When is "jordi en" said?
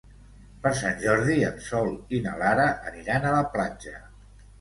1.01-1.59